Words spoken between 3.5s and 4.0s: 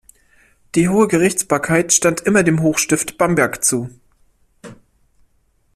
zu.